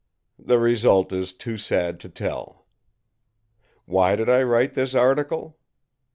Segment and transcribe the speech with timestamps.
[0.39, 2.65] The result is too sad to tell.
[3.85, 5.59] Why did I write this article?